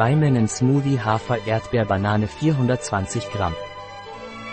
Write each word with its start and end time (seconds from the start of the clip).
Beimennen 0.00 0.48
Smoothie 0.48 0.98
Hafer 0.98 1.46
Erdbeer 1.46 1.84
Banane 1.84 2.26
420 2.26 3.30
Gramm. 3.32 3.54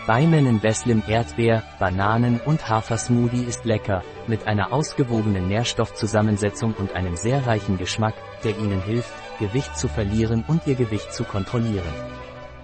Beimennen 0.06 0.60
Beslim 0.60 1.02
Erdbeer, 1.08 1.64
Bananen 1.80 2.42
und 2.42 2.68
Hafer-Smoothie 2.68 3.46
ist 3.46 3.64
lecker, 3.64 4.04
mit 4.28 4.46
einer 4.46 4.74
ausgewogenen 4.74 5.48
Nährstoffzusammensetzung 5.48 6.74
und 6.74 6.92
einem 6.96 7.16
sehr 7.16 7.48
reichen 7.48 7.78
Geschmack, 7.78 8.16
der 8.44 8.58
Ihnen 8.58 8.82
hilft, 8.82 9.14
Gewicht 9.40 9.78
zu 9.78 9.88
verlieren 9.88 10.44
und 10.50 10.68
Ihr 10.68 10.76
Gewicht 10.76 11.14
zu 11.14 11.24
kontrollieren. 11.24 11.94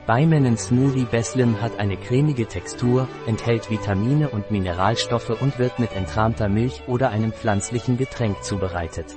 Beimennen 0.06 0.58
Smoothie 0.58 1.08
Beslim 1.10 1.62
hat 1.62 1.80
eine 1.80 1.96
cremige 1.96 2.48
Textur, 2.48 3.08
enthält 3.28 3.70
Vitamine 3.70 4.28
und 4.28 4.52
Mineralstoffe 4.52 5.42
und 5.42 5.58
wird 5.58 5.80
mit 5.80 5.94
entrahmter 5.94 6.50
Milch 6.50 6.84
oder 6.88 7.12
einem 7.12 7.32
pflanzlichen 7.32 7.98
Getränk 7.98 8.44
zubereitet. 8.44 9.16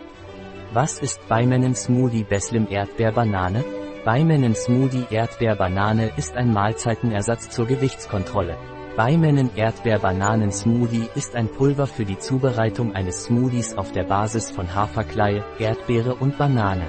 Was 0.72 0.98
ist 0.98 1.26
Beimennen 1.28 1.74
Smoothie 1.74 2.24
Beslim 2.24 2.66
Erdbeer 2.68 3.12
Banane? 3.12 3.64
Beimennen 4.04 4.54
Smoothie 4.54 5.06
Erdbeer 5.10 5.54
Banane 5.54 6.10
ist 6.16 6.36
ein 6.36 6.52
Mahlzeitenersatz 6.52 7.50
zur 7.50 7.66
Gewichtskontrolle. 7.66 8.56
Beimennen 8.96 9.50
Erdbeer 9.54 10.00
Bananen 10.00 10.50
Smoothie 10.50 11.08
ist 11.14 11.36
ein 11.36 11.48
Pulver 11.48 11.86
für 11.86 12.04
die 12.04 12.18
Zubereitung 12.18 12.94
eines 12.94 13.24
Smoothies 13.24 13.76
auf 13.78 13.92
der 13.92 14.04
Basis 14.04 14.50
von 14.50 14.74
Haferkleie, 14.74 15.44
Erdbeere 15.58 16.14
und 16.14 16.36
Banane. 16.36 16.86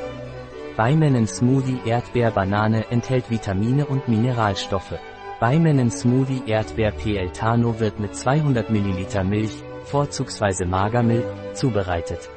Beimennen 0.75 1.27
Smoothie 1.27 1.81
Erdbeer 1.85 2.31
Banane 2.31 2.85
enthält 2.89 3.29
Vitamine 3.29 3.85
und 3.85 4.07
Mineralstoffe. 4.07 4.99
Beimennen 5.39 5.91
Smoothie 5.91 6.43
Erdbeer 6.47 6.91
PL 6.91 7.29
Tano 7.31 7.79
wird 7.79 7.99
mit 7.99 8.15
200 8.15 8.69
ml 8.69 9.23
Milch, 9.23 9.63
vorzugsweise 9.83 10.65
Magermilch, 10.65 11.25
zubereitet. 11.53 12.29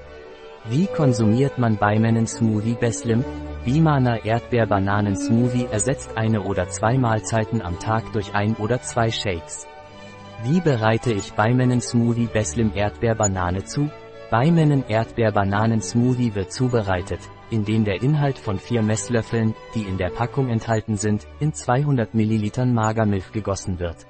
Wie 0.68 0.86
konsumiert 0.86 1.58
man 1.58 1.78
Beimennen 1.78 2.26
Smoothie 2.26 2.74
Beslim? 2.74 3.24
Bimana 3.64 4.18
Erdbeer-Bananen-Smoothie 4.18 5.68
ersetzt 5.70 6.18
eine 6.18 6.42
oder 6.42 6.68
zwei 6.68 6.98
Mahlzeiten 6.98 7.62
am 7.62 7.78
Tag 7.78 8.12
durch 8.12 8.34
ein 8.34 8.54
oder 8.56 8.82
zwei 8.82 9.10
Shakes. 9.10 9.66
Wie 10.44 10.60
bereite 10.60 11.14
ich 11.14 11.32
Beimennen 11.32 11.80
Smoothie 11.80 12.26
Beslim 12.26 12.72
Erdbeer-Banane 12.74 13.64
zu? 13.64 13.90
Beimennen 14.30 14.84
Erdbeer-Bananen-Smoothie 14.86 16.34
wird 16.34 16.52
zubereitet, 16.52 17.20
indem 17.48 17.86
der 17.86 18.02
Inhalt 18.02 18.38
von 18.38 18.58
vier 18.58 18.82
Messlöffeln, 18.82 19.54
die 19.74 19.84
in 19.84 19.96
der 19.96 20.10
Packung 20.10 20.50
enthalten 20.50 20.98
sind, 20.98 21.26
in 21.40 21.54
200 21.54 22.14
ml 22.14 22.66
Magermilch 22.66 23.32
gegossen 23.32 23.78
wird. 23.78 24.06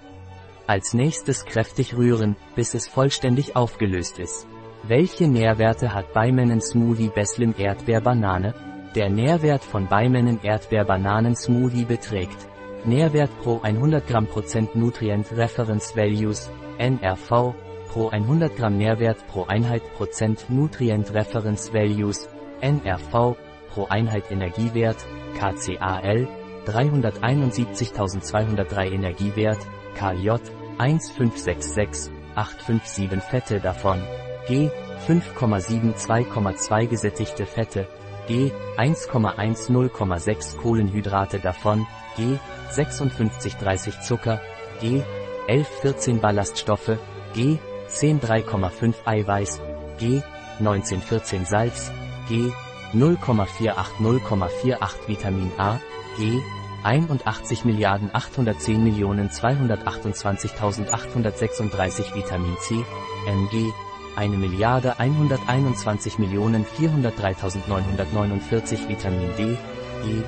Als 0.66 0.94
nächstes 0.94 1.44
kräftig 1.44 1.96
rühren, 1.96 2.34
bis 2.56 2.74
es 2.74 2.88
vollständig 2.88 3.54
aufgelöst 3.54 4.18
ist. 4.18 4.48
Welche 4.82 5.28
Nährwerte 5.28 5.92
hat 5.92 6.14
Beimennen 6.14 6.62
Smoothie 6.62 7.10
Beslim 7.10 7.54
Erdbeer 7.56 8.00
Banane? 8.00 8.54
Der 8.94 9.10
Nährwert 9.10 9.62
von 9.62 9.86
Beimennen 9.86 10.40
Erdbeer 10.42 10.86
Bananen 10.86 11.36
Smoothie 11.36 11.84
beträgt 11.84 12.48
Nährwert 12.86 13.28
pro 13.42 13.60
100 13.60 14.06
Gramm 14.06 14.26
Prozent 14.26 14.74
Nutrient 14.74 15.36
Reference 15.36 15.94
Values, 15.94 16.50
NRV, 16.78 17.52
pro 17.92 18.08
100 18.08 18.56
Gramm 18.56 18.78
Nährwert 18.78 19.18
pro 19.28 19.44
Einheit 19.44 19.82
Prozent 19.94 20.48
Nutrient 20.48 21.12
Reference 21.12 21.74
Values, 21.74 22.26
NRV, 22.62 23.36
pro 23.74 23.84
Einheit 23.90 24.30
Energiewert, 24.30 24.96
KCAL, 25.34 26.26
371.203 26.66 28.92
Energiewert, 28.92 29.58
KJ, 29.94 30.30
1566, 30.78 32.10
857 32.34 33.20
Fette 33.20 33.60
davon, 33.60 34.00
G, 34.46 34.70
5,72,2 35.06 36.86
gesättigte 36.86 37.44
Fette, 37.46 37.86
G 38.26 38.50
1,10,6 38.76 40.56
Kohlenhydrate 40.56 41.38
davon, 41.40 41.86
G 42.16 42.38
56,30 42.72 44.00
Zucker, 44.00 44.40
G 44.80 45.02
11,14 45.48 46.20
Ballaststoffe, 46.20 46.98
G 47.34 47.58
10,3,5 47.88 48.94
Eiweiß, 49.04 49.60
G 49.98 50.22
19,14 50.60 51.44
Salz, 51.44 51.92
G 52.28 52.52
0,48 52.94 55.06
Vitamin 55.06 55.52
A, 55.58 55.78
G 56.16 56.40
81 56.84 57.64
Milliarden 57.64 58.10
810 58.12 58.82
Millionen 58.82 59.28
228.836 59.28 62.14
Vitamin 62.14 62.56
C, 62.58 62.82
Mg 63.26 63.72
1 64.16 64.38
Milliarde 64.38 64.98
121 64.98 66.18
Millionen 66.18 66.64
403.949 66.64 68.88
Vitamin 68.88 69.30
D, 69.36 69.56
E, 70.04 70.24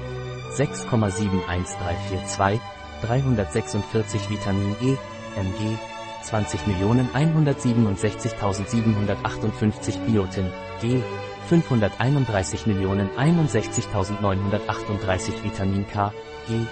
6,71342, 0.56 2.60
346 3.02 4.30
Vitamin 4.30 4.76
E, 4.82 4.96
Mg, 5.36 5.78
20 6.24 6.66
Millionen 6.66 7.08
167.758 7.12 9.98
Biotin, 10.06 10.50
G, 10.80 11.02
531 11.48 12.66
Millionen 12.66 13.10
61.938 13.16 15.42
Vitamin 15.42 15.86
K, 15.86 16.12
G, 16.48 16.66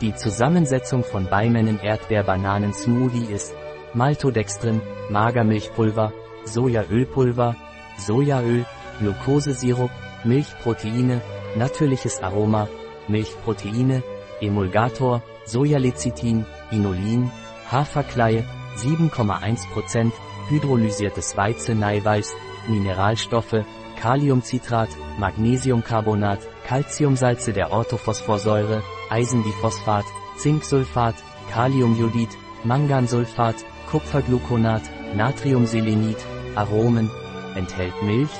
Die 0.00 0.14
Zusammensetzung 0.14 1.04
von 1.04 1.28
Beimennen 1.28 1.78
Erdbeer 1.80 2.24
Bananen 2.24 2.72
Smoothie 2.72 3.32
ist 3.32 3.54
Maltodextrin, 3.92 4.80
Magermilchpulver, 5.10 6.12
Sojaölpulver, 6.44 7.54
Sojaöl, 7.98 8.64
Glukosesirup, 9.00 9.90
Milchproteine, 10.24 11.20
natürliches 11.56 12.22
Aroma, 12.22 12.68
Milchproteine, 13.08 14.02
Emulgator, 14.40 15.22
Sojalecithin, 15.46 16.46
Inulin, 16.70 17.30
Haferkleie, 17.70 18.44
7,1%, 18.76 20.12
hydrolysiertes 20.48 21.36
Weizeneiweiß, 21.36 22.34
Mineralstoffe, 22.68 23.64
Kaliumcitrat, 24.00 24.88
Magnesiumcarbonat, 25.18 26.40
Calciumsalze 26.66 27.52
der 27.52 27.72
Orthophosphorsäure, 27.72 28.82
Eisendiphosphat, 29.10 30.04
Zinksulfat, 30.38 31.14
Kaliumjodid, 31.52 32.30
Mangansulfat, 32.64 33.56
Kupfergluconat, 33.90 34.82
Natriumselenit, 35.14 36.18
Aromen, 36.56 37.10
enthält 37.54 38.02
Milch, 38.02 38.30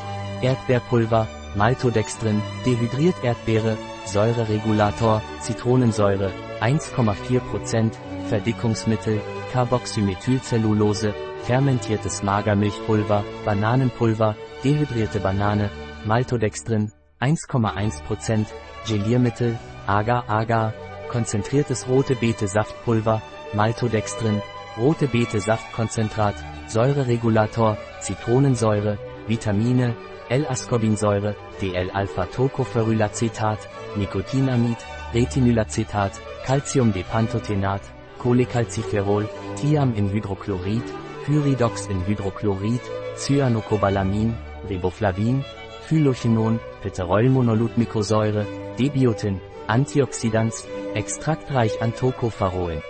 Erdbeerpulver, 0.43 1.27
Maltodextrin, 1.55 2.43
dehydriert 2.65 3.17
Erdbeere, 3.23 3.77
Säureregulator, 4.07 5.23
Zitronensäure, 5.41 6.31
1,4%, 6.61 7.93
Verdickungsmittel, 8.29 9.21
Carboxymethylcellulose, 9.53 11.15
fermentiertes 11.45 12.23
Magermilchpulver, 12.23 13.25
Bananenpulver, 13.45 14.37
dehydrierte 14.65 15.21
Banane, 15.21 15.71
Maltodextrin, 16.05 16.91
1,1%, 17.21 18.47
Geliermittel, 18.87 19.59
Agar-Agar, 19.87 20.75
konzentriertes 21.11 21.87
rote 21.89 22.17
Beete 22.17 22.49
Saftpulver, 22.49 23.23
Maltodextrin, 23.53 24.43
rote 24.77 25.07
Beete 25.07 25.41
Saftkonzentrat, 25.41 26.35
Säureregulator, 26.75 27.79
Zitronensäure, 28.01 28.99
Vitamine, 29.29 29.95
L-Ascorbinsäure, 30.29 31.37
DL-Alpha-Tocopherylacetat, 31.61 33.69
Nicotinamid, 33.97 34.79
Retinolacetat, 35.15 36.21
Calciumdepantothenat, 36.45 37.81
Cholecalciferol, 38.19 39.29
Thiam 39.55 39.95
in 39.95 40.11
Hydrochlorid, 40.11 40.83
Pyridox 41.25 41.89
in 41.89 42.05
Hydrochlorid, 42.09 42.81
Cyanocobalamin, 43.19 44.35
Riboflavin, 44.69 45.45
Phylochinon, 45.87 46.59
Peterolmonolutmikosäure, 46.83 48.45
Debiotin, 48.81 49.41
Antioxidants, 49.69 50.65
extraktreich 50.97 51.81
an 51.81 51.95
Tocopherol. 51.95 52.83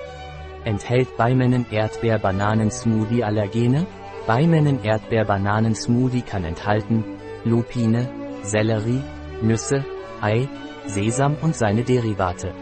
Enthält 0.65 1.17
Beimennen 1.19 1.67
Erdbeer 1.71 2.19
Bananen 2.19 2.71
Smoothie 2.71 3.23
Allergene? 3.23 3.87
Beimennen 4.27 4.83
Erdbeer 4.83 5.27
Bananen 5.27 5.75
Smoothie 5.75 6.23
kann 6.23 6.45
enthalten 6.45 7.05
Lupine, 7.45 8.09
Sellerie, 8.43 9.03
Nüsse, 9.43 9.85
Ei, 10.23 10.49
Sesam 10.87 11.37
und 11.43 11.55
seine 11.55 11.83
Derivate. 11.83 12.55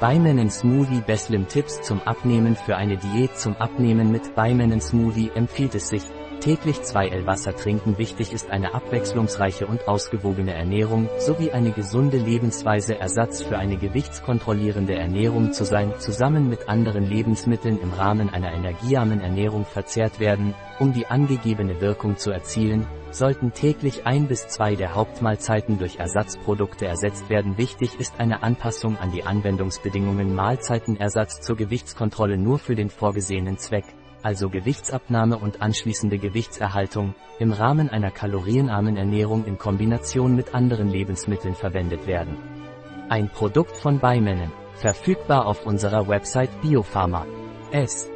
Beimennen 0.00 0.50
Smoothie 0.50 1.02
Beslim 1.06 1.46
Tipps 1.46 1.82
zum 1.82 2.00
Abnehmen 2.02 2.56
Für 2.56 2.76
eine 2.76 2.96
Diät 2.96 3.36
zum 3.38 3.54
Abnehmen 3.56 4.10
mit 4.10 4.34
Beimennen 4.34 4.80
Smoothie 4.80 5.30
empfiehlt 5.34 5.74
es 5.74 5.88
sich, 5.88 6.04
täglich 6.40 6.82
2 6.82 7.08
L 7.08 7.26
Wasser 7.26 7.54
trinken. 7.54 7.98
Wichtig 7.98 8.32
ist 8.32 8.50
eine 8.50 8.74
abwechslungsreiche 8.74 9.66
und 9.66 9.88
ausgewogene 9.88 10.54
Ernährung 10.54 11.08
sowie 11.18 11.50
eine 11.50 11.72
gesunde 11.72 12.18
Lebensweise 12.18 12.98
Ersatz 12.98 13.42
für 13.42 13.58
eine 13.58 13.76
gewichtskontrollierende 13.76 14.94
Ernährung 14.94 15.52
zu 15.52 15.64
sein, 15.64 15.92
zusammen 15.98 16.48
mit 16.48 16.68
anderen 16.68 17.04
Lebensmitteln 17.04 17.80
im 17.80 17.92
Rahmen 17.92 18.30
einer 18.30 18.52
energiearmen 18.52 19.20
Ernährung 19.20 19.64
verzehrt 19.64 20.20
werden, 20.20 20.54
um 20.78 20.92
die 20.92 21.06
angegebene 21.06 21.80
Wirkung 21.80 22.16
zu 22.16 22.30
erzielen, 22.30 22.86
sollten 23.10 23.52
täglich 23.52 24.06
ein 24.06 24.28
bis 24.28 24.46
zwei 24.48 24.74
der 24.74 24.94
Hauptmahlzeiten 24.94 25.78
durch 25.78 25.96
Ersatzprodukte 25.96 26.86
ersetzt 26.86 27.30
werden. 27.30 27.56
Wichtig 27.56 27.98
ist 27.98 28.20
eine 28.20 28.42
Anpassung 28.42 28.98
an 28.98 29.10
die 29.10 29.24
Anwendungsbedingungen 29.24 30.34
Mahlzeitenersatz 30.34 31.40
zur 31.40 31.56
Gewichtskontrolle 31.56 32.36
nur 32.36 32.58
für 32.58 32.74
den 32.74 32.90
vorgesehenen 32.90 33.58
Zweck 33.58 33.84
also 34.22 34.48
Gewichtsabnahme 34.50 35.38
und 35.38 35.62
anschließende 35.62 36.18
Gewichtserhaltung, 36.18 37.14
im 37.38 37.52
Rahmen 37.52 37.88
einer 37.90 38.10
kalorienarmen 38.10 38.96
Ernährung 38.96 39.44
in 39.44 39.58
Kombination 39.58 40.34
mit 40.34 40.54
anderen 40.54 40.88
Lebensmitteln 40.88 41.54
verwendet 41.54 42.06
werden. 42.06 42.36
Ein 43.08 43.28
Produkt 43.28 43.76
von 43.76 44.00
Beimennen, 44.00 44.52
verfügbar 44.74 45.46
auf 45.46 45.66
unserer 45.66 46.08
Website 46.08 46.60
Biopharma. 46.60 47.26
S. 47.70 48.10